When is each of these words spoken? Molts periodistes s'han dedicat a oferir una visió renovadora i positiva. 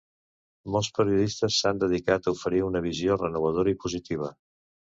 Molts 0.75 0.89
periodistes 0.99 1.59
s'han 1.63 1.83
dedicat 1.85 2.31
a 2.31 2.35
oferir 2.39 2.65
una 2.71 2.81
visió 2.89 3.21
renovadora 3.27 3.75
i 3.77 3.81
positiva. 3.85 4.33